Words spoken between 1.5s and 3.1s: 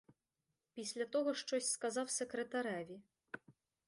сказав секретареві.